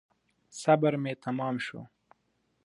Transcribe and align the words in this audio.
صبر 0.61 0.93
مي 1.03 1.13
تمام 1.23 1.55
شو. 1.65 1.79